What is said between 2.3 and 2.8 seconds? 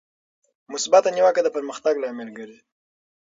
ګرځي.